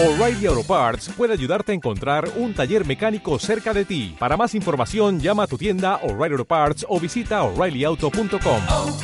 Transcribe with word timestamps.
O'Reilly 0.00 0.46
Auto 0.46 0.62
Parts 0.62 1.08
puede 1.16 1.32
ayudarte 1.32 1.72
a 1.72 1.74
encontrar 1.74 2.30
un 2.36 2.54
taller 2.54 2.86
mecánico 2.86 3.36
cerca 3.40 3.74
de 3.74 3.84
ti. 3.84 4.14
Para 4.16 4.36
más 4.36 4.54
información, 4.54 5.18
llama 5.18 5.42
a 5.42 5.46
tu 5.48 5.58
tienda 5.58 5.96
O'Reilly 6.04 6.34
Auto 6.34 6.44
Parts 6.44 6.86
o 6.88 7.00
visita 7.00 7.42
oreillyauto.com. 7.42 8.62
oh, 8.68 8.96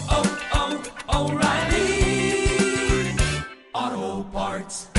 oh, 1.09 1.23
O'Reilly 1.25 2.47
Auto 3.73 4.31
Parts. 4.33 4.91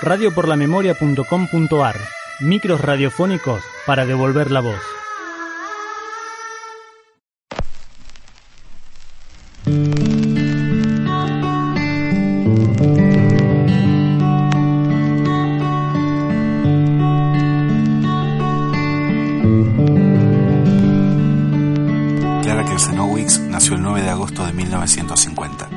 radioporlamemoria.com.ar 0.00 1.96
Micros 2.40 2.80
radiofónicos 2.80 3.62
para 3.84 4.06
devolver 4.06 4.50
la 4.50 4.60
voz. 4.60 4.80
Nació 23.64 23.76
el 23.76 23.82
9 23.82 24.02
de 24.02 24.10
agosto 24.10 24.44
de 24.44 24.52
1950. 24.52 25.68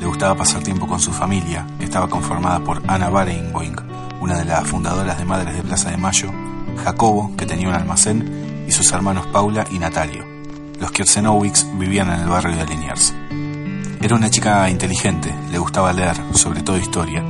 Le 0.00 0.06
gustaba 0.06 0.34
pasar 0.34 0.62
tiempo 0.62 0.86
con 0.86 0.98
su 0.98 1.12
familia, 1.12 1.66
estaba 1.78 2.08
conformada 2.08 2.60
por 2.60 2.82
Ana 2.86 3.10
Barenboim, 3.10 3.76
una 4.22 4.38
de 4.38 4.46
las 4.46 4.66
fundadoras 4.66 5.18
de 5.18 5.26
Madres 5.26 5.54
de 5.54 5.62
Plaza 5.62 5.90
de 5.90 5.98
Mayo, 5.98 6.32
Jacobo, 6.82 7.36
que 7.36 7.44
tenía 7.44 7.68
un 7.68 7.74
almacén, 7.74 8.64
y 8.66 8.72
sus 8.72 8.90
hermanos 8.92 9.26
Paula 9.26 9.66
y 9.70 9.78
Natalio. 9.78 10.24
Los 10.80 10.90
Kersenowicz 10.90 11.66
vivían 11.74 12.10
en 12.10 12.20
el 12.20 12.28
barrio 12.30 12.56
de 12.56 12.64
Liniers. 12.64 13.14
Era 14.00 14.16
una 14.16 14.30
chica 14.30 14.70
inteligente, 14.70 15.30
le 15.52 15.58
gustaba 15.58 15.92
leer, 15.92 16.16
sobre 16.32 16.62
todo 16.62 16.78
historia. 16.78 17.22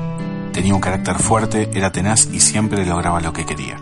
Tenía 0.52 0.76
un 0.76 0.80
carácter 0.80 1.18
fuerte, 1.18 1.70
era 1.74 1.90
tenaz 1.90 2.28
y 2.32 2.38
siempre 2.38 2.86
lograba 2.86 3.20
lo 3.20 3.32
que 3.32 3.44
quería. 3.44 3.80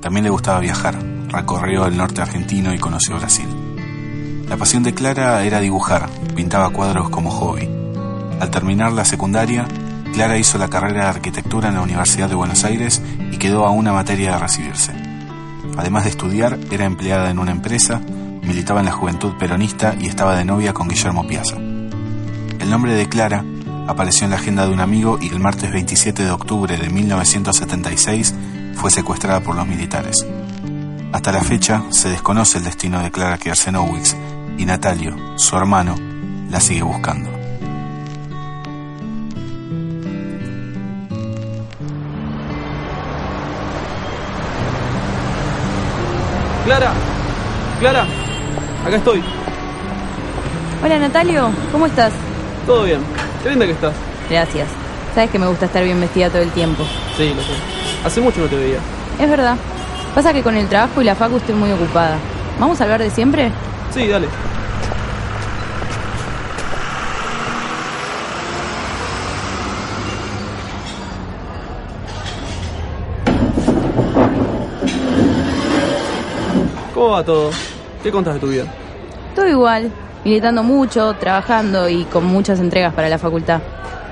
También 0.00 0.24
le 0.24 0.30
gustaba 0.30 0.58
viajar, 0.58 0.98
recorrió 1.28 1.86
el 1.86 1.96
norte 1.96 2.22
argentino 2.22 2.74
y 2.74 2.78
conoció 2.78 3.16
Brasil. 3.18 3.63
La 4.48 4.56
pasión 4.58 4.82
de 4.82 4.94
Clara 4.94 5.42
era 5.42 5.60
dibujar, 5.60 6.08
pintaba 6.36 6.70
cuadros 6.70 7.08
como 7.08 7.30
hobby. 7.30 7.68
Al 8.40 8.50
terminar 8.50 8.92
la 8.92 9.04
secundaria, 9.04 9.66
Clara 10.12 10.38
hizo 10.38 10.58
la 10.58 10.68
carrera 10.68 11.04
de 11.04 11.08
arquitectura 11.08 11.68
en 11.68 11.74
la 11.74 11.80
Universidad 11.80 12.28
de 12.28 12.34
Buenos 12.34 12.62
Aires 12.64 13.02
y 13.32 13.38
quedó 13.38 13.66
a 13.66 13.70
una 13.70 13.92
materia 13.92 14.32
de 14.32 14.38
recibirse. 14.38 14.92
Además 15.76 16.04
de 16.04 16.10
estudiar, 16.10 16.58
era 16.70 16.84
empleada 16.84 17.30
en 17.30 17.38
una 17.38 17.50
empresa, 17.50 18.00
militaba 18.42 18.80
en 18.80 18.86
la 18.86 18.92
juventud 18.92 19.32
peronista 19.38 19.96
y 19.98 20.06
estaba 20.06 20.36
de 20.36 20.44
novia 20.44 20.74
con 20.74 20.88
Guillermo 20.88 21.26
Piazza. 21.26 21.56
El 21.56 22.70
nombre 22.70 22.94
de 22.94 23.08
Clara 23.08 23.44
apareció 23.88 24.24
en 24.24 24.30
la 24.30 24.36
agenda 24.36 24.66
de 24.66 24.72
un 24.72 24.80
amigo 24.80 25.18
y 25.20 25.28
el 25.28 25.40
martes 25.40 25.72
27 25.72 26.22
de 26.22 26.30
octubre 26.30 26.76
de 26.76 26.90
1976 26.90 28.34
fue 28.74 28.90
secuestrada 28.90 29.40
por 29.40 29.56
los 29.56 29.66
militares. 29.66 30.24
Hasta 31.12 31.32
la 31.32 31.40
fecha 31.40 31.82
se 31.90 32.10
desconoce 32.10 32.58
el 32.58 32.64
destino 32.64 33.00
de 33.00 33.10
Clara 33.10 33.38
Kersenowicz 33.38 34.16
y 34.56 34.64
Natalio, 34.64 35.16
su 35.36 35.56
hermano, 35.56 35.94
la 36.50 36.60
sigue 36.60 36.82
buscando. 36.82 37.30
Clara, 46.64 46.92
Clara, 47.80 48.06
acá 48.86 48.96
estoy. 48.96 49.22
Hola 50.82 50.98
Natalio, 50.98 51.50
¿cómo 51.72 51.86
estás? 51.86 52.12
Todo 52.66 52.84
bien. 52.84 53.00
Qué 53.42 53.50
linda 53.50 53.66
que 53.66 53.72
estás. 53.72 53.94
Gracias. 54.30 54.68
Sabes 55.14 55.30
que 55.30 55.38
me 55.38 55.46
gusta 55.46 55.66
estar 55.66 55.84
bien 55.84 56.00
vestida 56.00 56.30
todo 56.30 56.42
el 56.42 56.50
tiempo. 56.50 56.82
Sí, 57.16 57.28
lo 57.34 57.42
sé. 57.42 57.52
Hace 58.04 58.20
mucho 58.20 58.40
no 58.40 58.46
te 58.46 58.56
veía. 58.56 58.78
Es 59.20 59.28
verdad. 59.28 59.56
Pasa 60.14 60.32
que 60.32 60.42
con 60.42 60.56
el 60.56 60.68
trabajo 60.68 61.02
y 61.02 61.04
la 61.04 61.14
facu 61.14 61.36
estoy 61.36 61.54
muy 61.54 61.70
ocupada. 61.72 62.16
¿Vamos 62.58 62.80
a 62.80 62.84
hablar 62.84 63.02
de 63.02 63.10
siempre? 63.10 63.50
Sí, 63.94 64.08
dale. 64.08 64.26
¿Cómo 76.92 77.10
va 77.10 77.24
todo? 77.24 77.50
¿Qué 78.02 78.10
contas 78.10 78.34
de 78.34 78.40
tu 78.40 78.48
vida? 78.48 78.64
Todo 79.36 79.46
igual. 79.48 79.92
Militando 80.24 80.64
mucho, 80.64 81.14
trabajando 81.14 81.88
y 81.88 82.04
con 82.06 82.24
muchas 82.24 82.58
entregas 82.58 82.92
para 82.94 83.08
la 83.08 83.18
facultad. 83.18 83.60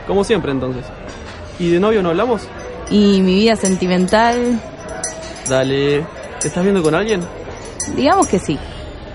Como 0.07 0.23
siempre 0.23 0.53
entonces. 0.53 0.85
¿Y 1.59 1.71
de 1.71 1.81
novio 1.81 2.05
no 2.05 2.11
hablamos? 2.11 2.43
Y 2.89 3.21
mi 3.21 3.35
vida 3.35 3.57
sentimental, 3.57 4.61
Dale. 5.49 6.07
¿Te 6.39 6.47
estás 6.47 6.63
viendo 6.63 6.83
con 6.85 6.95
alguien? 6.95 7.21
digamos 7.97 8.29
que 8.29 8.39
sí. 8.39 8.57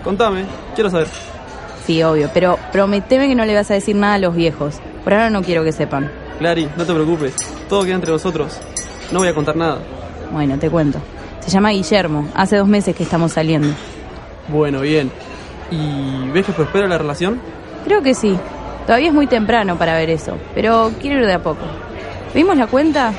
Contame, 0.07 0.45
quiero 0.73 0.89
saber. 0.89 1.07
Sí, 1.85 2.01
obvio, 2.01 2.29
pero 2.33 2.57
prometeme 2.71 3.27
que 3.27 3.35
no 3.35 3.43
le 3.43 3.53
vas 3.53 3.69
a 3.71 3.73
decir 3.73 3.93
nada 3.93 4.13
a 4.13 4.17
los 4.17 4.33
viejos. 4.33 4.75
Por 5.03 5.13
ahora 5.13 5.29
no 5.29 5.43
quiero 5.43 5.65
que 5.65 5.73
sepan. 5.73 6.09
Clary, 6.39 6.69
no 6.77 6.85
te 6.85 6.93
preocupes. 6.93 7.35
Todo 7.67 7.83
queda 7.83 7.95
entre 7.95 8.13
nosotros. 8.13 8.57
No 9.11 9.19
voy 9.19 9.27
a 9.27 9.33
contar 9.33 9.57
nada. 9.57 9.79
Bueno, 10.31 10.57
te 10.57 10.69
cuento. 10.69 10.99
Se 11.41 11.49
llama 11.49 11.71
Guillermo. 11.71 12.29
Hace 12.35 12.55
dos 12.55 12.69
meses 12.69 12.95
que 12.95 13.03
estamos 13.03 13.33
saliendo. 13.33 13.67
Bueno, 14.47 14.79
bien. 14.79 15.11
¿Y 15.71 16.29
ves 16.29 16.45
que 16.45 16.53
prospera 16.53 16.87
la 16.87 16.97
relación? 16.97 17.41
Creo 17.83 18.01
que 18.01 18.13
sí. 18.13 18.33
Todavía 18.85 19.09
es 19.09 19.13
muy 19.13 19.27
temprano 19.27 19.77
para 19.77 19.93
ver 19.95 20.09
eso, 20.09 20.37
pero 20.55 20.89
quiero 21.01 21.19
ir 21.19 21.25
de 21.25 21.33
a 21.33 21.43
poco. 21.43 21.65
¿Vimos 22.33 22.55
la 22.55 22.67
cuenta? 22.67 23.11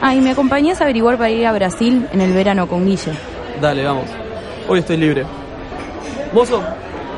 Ah, 0.00 0.14
y 0.14 0.20
me 0.20 0.30
acompañás 0.30 0.80
a 0.80 0.84
averiguar 0.84 1.18
para 1.18 1.28
ir 1.28 1.44
a 1.44 1.52
Brasil 1.52 2.06
en 2.12 2.20
el 2.20 2.32
verano 2.32 2.68
con 2.68 2.86
Guille. 2.86 3.14
Dale, 3.60 3.84
vamos. 3.84 4.08
Hoy 4.68 4.78
estoy 4.78 4.96
libre. 4.96 5.26
Mozo, 6.36 6.62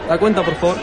la 0.08 0.16
cuenta, 0.16 0.44
por 0.44 0.54
favor. 0.54 0.76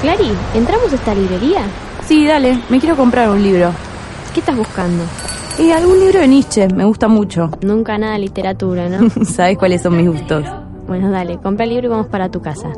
Clary, 0.00 0.32
¿entramos 0.54 0.90
a 0.90 0.94
esta 0.94 1.14
librería? 1.14 1.60
Sí, 2.06 2.26
dale, 2.26 2.58
me 2.70 2.80
quiero 2.80 2.96
comprar 2.96 3.28
un 3.28 3.42
libro. 3.42 3.72
¿Qué 4.32 4.40
estás 4.40 4.56
buscando? 4.56 5.04
Y 5.58 5.70
algún 5.70 6.00
libro 6.00 6.20
de 6.20 6.28
Nietzsche, 6.28 6.68
me 6.68 6.86
gusta 6.86 7.08
mucho. 7.08 7.50
Nunca 7.60 7.98
nada 7.98 8.14
de 8.14 8.20
literatura, 8.20 8.88
¿no? 8.88 9.10
¿Sabes 9.26 9.58
cuáles 9.58 9.82
son 9.82 9.98
mis 9.98 10.08
gustos? 10.08 10.46
bueno, 10.86 11.10
dale, 11.10 11.36
compra 11.36 11.64
el 11.64 11.70
libro 11.72 11.88
y 11.88 11.90
vamos 11.90 12.06
para 12.06 12.30
tu 12.30 12.40
casa. 12.40 12.72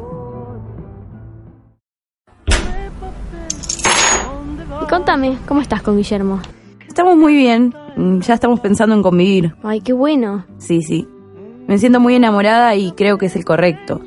Contame, 4.88 5.37
¿cómo 5.47 5.60
estás 5.60 5.82
con 5.82 5.97
Guillermo? 5.97 6.41
Estamos 6.87 7.16
muy 7.16 7.34
bien, 7.34 7.75
mm, 7.97 8.21
ya 8.21 8.34
estamos 8.34 8.60
pensando 8.60 8.94
en 8.94 9.03
convivir. 9.03 9.54
Ay, 9.62 9.81
qué 9.81 9.93
bueno. 9.93 10.44
Sí, 10.59 10.82
sí. 10.82 11.06
Me 11.66 11.78
siento 11.78 12.00
muy 12.00 12.15
enamorada 12.15 12.75
y 12.75 12.93
creo 12.93 13.19
que 13.19 13.27
es 13.27 13.37
el 13.37 13.44
correcto. 13.44 14.00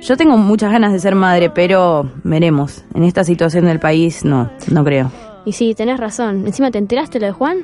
Yo 0.00 0.16
tengo 0.16 0.36
muchas 0.38 0.72
ganas 0.72 0.92
de 0.92 0.98
ser 0.98 1.14
madre, 1.14 1.50
pero 1.50 2.10
veremos. 2.24 2.84
En 2.94 3.04
esta 3.04 3.24
situación 3.24 3.66
del 3.66 3.80
país, 3.80 4.24
no, 4.24 4.50
no 4.70 4.84
creo. 4.84 5.10
Y 5.44 5.52
sí, 5.52 5.74
tenés 5.74 6.00
razón. 6.00 6.46
Encima, 6.46 6.70
¿te 6.70 6.78
enteraste 6.78 7.20
lo 7.20 7.26
de 7.26 7.32
Juan? 7.32 7.58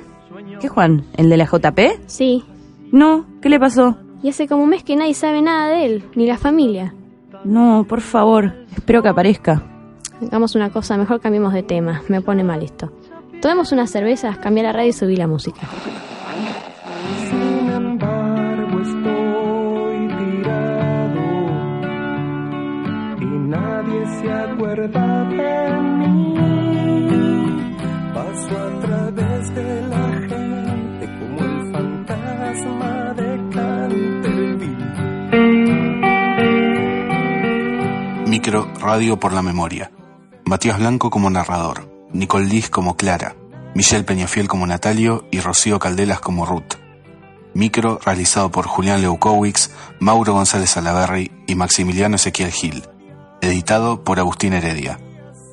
¿Qué 0.61 0.69
Juan? 0.69 1.05
¿El 1.17 1.31
de 1.31 1.37
la 1.37 1.47
JP? 1.47 1.79
Sí. 2.07 2.45
No, 2.93 3.25
¿qué 3.41 3.49
le 3.49 3.59
pasó? 3.59 3.97
Y 4.23 4.29
hace 4.29 4.49
como 4.49 4.65
un 4.65 4.71
mes 4.71 4.83
que 4.83 4.97
nadie 4.97 5.15
sabe 5.15 5.41
nada 5.41 5.69
de 5.69 5.87
él, 5.87 6.05
ni 6.15 6.27
la 6.27 6.37
familia. 6.37 6.95
No, 7.45 7.87
por 7.89 8.01
favor, 8.01 8.53
espero 8.75 9.03
que 9.03 9.09
aparezca. 9.09 9.63
Hagamos 10.23 10.55
una 10.55 10.71
cosa, 10.71 10.97
mejor 10.97 11.21
cambiemos 11.21 11.53
de 11.53 11.63
tema. 11.63 12.03
Me 12.09 12.21
pone 12.21 12.43
mal 12.43 12.63
esto. 12.63 12.91
Tomemos 13.43 13.73
unas 13.73 13.91
cervezas, 13.91 14.39
cambia 14.39 14.63
la 14.63 14.73
radio 14.73 14.89
y 14.89 14.93
subí 14.93 15.17
la 15.17 15.27
música. 15.27 15.61
Sin 17.29 17.71
embargo 17.71 18.81
estoy 18.81 20.09
tirado 20.17 21.25
y 23.21 23.25
nadie 23.27 24.07
se 24.21 24.33
acuerda 24.33 25.25
de 25.25 25.81
mí. 25.83 26.35
Paso 28.15 28.59
a 28.59 28.81
través 28.81 29.55
de 29.55 29.83
la 29.83 30.13
gente 30.29 31.07
como 31.19 31.41
el 31.45 31.73
fantasma 31.73 33.15
de 33.15 33.31
Canterville. 33.53 34.87
Micro 38.27 38.69
Radio 38.81 39.19
por 39.19 39.33
la 39.35 39.43
Memoria. 39.43 39.91
Matías 40.49 40.79
Blanco 40.79 41.11
como 41.11 41.29
narrador, 41.29 41.91
Nicole 42.13 42.47
Liz 42.47 42.71
como 42.71 42.97
Clara, 42.97 43.35
Michelle 43.75 44.05
Peñafiel 44.05 44.47
como 44.47 44.65
Natalio 44.65 45.27
y 45.33 45.41
Rocío 45.41 45.81
Caldelas 45.81 46.21
como 46.21 46.47
Ruth. 46.47 46.77
Micro 47.53 47.99
realizado 48.05 48.53
por 48.53 48.69
Julián 48.69 49.03
Leukowicz, 49.03 49.71
Mauro 49.99 50.35
González 50.35 50.77
Alaverri 50.77 51.33
y 51.49 51.57
Maximiliano 51.57 52.15
Ezequiel 52.15 52.53
Gil. 52.53 52.85
Editado 53.41 54.05
por 54.05 54.21
Agustín 54.21 54.53
Heredia. 54.53 55.01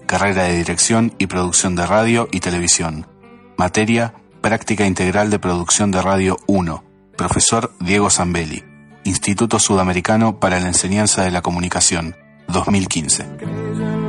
Carrera 0.05 0.43
de 0.43 0.57
Dirección 0.57 1.15
y 1.17 1.25
Producción 1.25 1.75
de 1.75 1.87
Radio 1.87 2.27
y 2.31 2.41
Televisión. 2.41 3.07
Materia, 3.57 4.13
Práctica 4.41 4.85
Integral 4.85 5.31
de 5.31 5.39
Producción 5.39 5.89
de 5.89 6.03
Radio 6.03 6.37
1. 6.45 6.83
Profesor 7.17 7.73
Diego 7.79 8.11
Zambelli. 8.11 8.63
Instituto 9.05 9.57
Sudamericano 9.57 10.39
para 10.39 10.59
la 10.59 10.67
Enseñanza 10.67 11.23
de 11.23 11.31
la 11.31 11.41
Comunicación, 11.41 12.15
2015. 12.47 14.02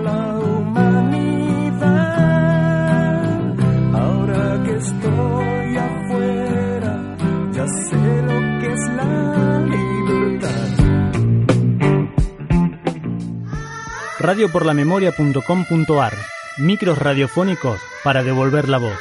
Radioporlamemoria.com.ar 14.24 16.14
Micros 16.56 16.96
radiofónicos 16.96 17.78
para 18.02 18.22
devolver 18.22 18.70
la 18.70 18.78
voz. 18.78 18.98